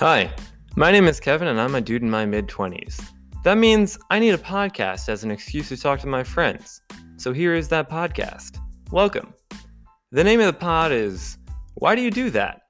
[0.00, 0.34] Hi,
[0.76, 3.04] my name is Kevin and I'm a dude in my mid 20s.
[3.44, 6.80] That means I need a podcast as an excuse to talk to my friends.
[7.18, 8.56] So here is that podcast.
[8.90, 9.34] Welcome.
[10.10, 11.36] The name of the pod is
[11.74, 12.62] Why Do You Do That?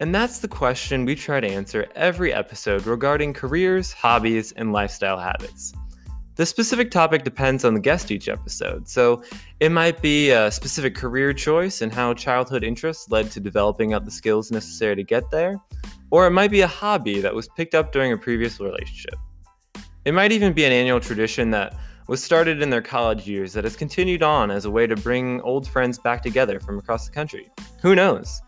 [0.00, 5.18] And that's the question we try to answer every episode regarding careers, hobbies, and lifestyle
[5.18, 5.72] habits.
[6.34, 9.22] The specific topic depends on the guest each episode, so
[9.60, 14.04] it might be a specific career choice and how childhood interests led to developing up
[14.04, 15.56] the skills necessary to get there,
[16.10, 19.14] or it might be a hobby that was picked up during a previous relationship.
[20.04, 21.74] It might even be an annual tradition that
[22.08, 25.40] was started in their college years that has continued on as a way to bring
[25.40, 27.50] old friends back together from across the country.
[27.82, 28.40] Who knows?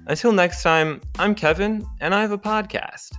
[0.07, 3.13] Until next time, I'm Kevin and I have a podcast.